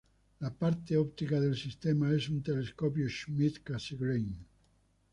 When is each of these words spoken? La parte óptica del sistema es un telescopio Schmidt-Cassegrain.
La 0.45 0.49
parte 0.51 0.97
óptica 0.97 1.39
del 1.39 1.55
sistema 1.55 2.11
es 2.11 2.27
un 2.27 2.41
telescopio 2.41 3.07
Schmidt-Cassegrain. 3.07 4.35